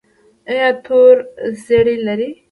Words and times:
ایا 0.49 0.69
تور 0.85 1.15
زیړی 1.63 1.95
لرئ؟ 2.05 2.29